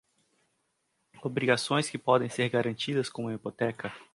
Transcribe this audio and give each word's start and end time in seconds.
Obrigações 1.21 1.87
que 1.87 1.95
podem 1.95 2.27
ser 2.27 2.49
garantidas 2.49 3.07
com 3.07 3.21
uma 3.21 3.35
hipoteca. 3.35 3.93